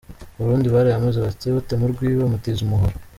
Abarundi 0.35 0.67
barayamaze 0.75 1.17
bati 1.25 1.45
"Uwutema 1.47 1.83
urwiwe 1.85 2.15
bamutiza 2.21 2.59
umuhoro". 2.63 2.95